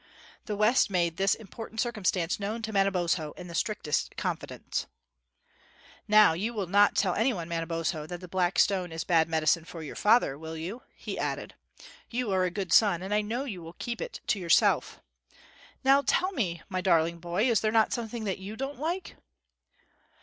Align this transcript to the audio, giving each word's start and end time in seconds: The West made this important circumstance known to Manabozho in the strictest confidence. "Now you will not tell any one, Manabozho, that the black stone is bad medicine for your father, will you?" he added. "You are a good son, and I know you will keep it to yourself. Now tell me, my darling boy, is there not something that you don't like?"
The 0.47 0.55
West 0.55 0.89
made 0.89 1.17
this 1.17 1.35
important 1.35 1.79
circumstance 1.79 2.39
known 2.39 2.63
to 2.63 2.73
Manabozho 2.73 3.33
in 3.33 3.45
the 3.47 3.53
strictest 3.53 4.17
confidence. 4.17 4.87
"Now 6.07 6.33
you 6.33 6.55
will 6.55 6.65
not 6.65 6.95
tell 6.95 7.13
any 7.13 7.33
one, 7.33 7.47
Manabozho, 7.47 8.07
that 8.07 8.19
the 8.19 8.27
black 8.27 8.57
stone 8.57 8.91
is 8.91 9.03
bad 9.03 9.29
medicine 9.29 9.63
for 9.63 9.83
your 9.83 9.95
father, 9.95 10.39
will 10.39 10.57
you?" 10.57 10.81
he 10.95 11.19
added. 11.19 11.53
"You 12.09 12.31
are 12.31 12.45
a 12.45 12.49
good 12.49 12.73
son, 12.73 13.03
and 13.03 13.13
I 13.13 13.21
know 13.21 13.43
you 13.43 13.61
will 13.61 13.73
keep 13.73 14.01
it 14.01 14.21
to 14.25 14.39
yourself. 14.39 15.01
Now 15.83 16.01
tell 16.03 16.31
me, 16.31 16.63
my 16.67 16.81
darling 16.81 17.19
boy, 17.19 17.43
is 17.47 17.59
there 17.61 17.71
not 17.71 17.93
something 17.93 18.23
that 18.23 18.39
you 18.39 18.55
don't 18.55 18.79
like?" 18.79 19.17